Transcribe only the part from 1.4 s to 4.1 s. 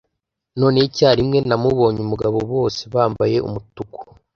namubonye, umugabo bose bambaye umutuku